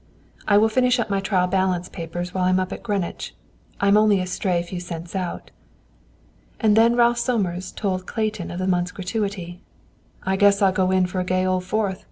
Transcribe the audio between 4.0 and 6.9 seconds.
a stray few cents out." And